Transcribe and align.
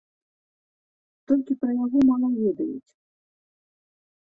Толькі 1.31 1.57
пра 1.61 1.71
яго 1.83 1.97
мала 2.09 2.27
ведаюць. 2.41 2.91